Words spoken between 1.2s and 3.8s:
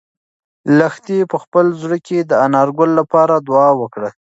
په خپل زړه کې د انارګل لپاره دعا